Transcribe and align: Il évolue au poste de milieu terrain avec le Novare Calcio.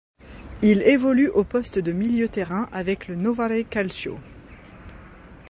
Il 0.63 0.81
évolue 0.81 1.29
au 1.29 1.43
poste 1.43 1.77
de 1.77 1.91
milieu 1.91 2.27
terrain 2.27 2.67
avec 2.71 3.07
le 3.07 3.13
Novare 3.13 3.63
Calcio. 3.69 4.15